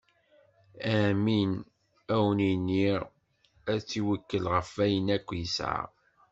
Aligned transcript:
Amin, 0.99 1.51
ad 2.13 2.19
wen-iniɣ: 2.23 3.01
ad 3.71 3.79
t-iwekkel 3.87 4.45
ɣef 4.53 4.69
wayen 4.77 5.07
akk 5.15 5.27
yesɛa. 5.39 5.83